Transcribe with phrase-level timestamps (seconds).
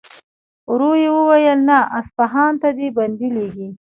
[0.71, 1.77] ورو يې وويل: نه!
[1.99, 3.69] اصفهان ته دې بندې لېږي.